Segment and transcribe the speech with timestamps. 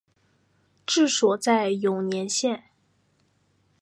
[0.83, 2.63] 治所在永年县。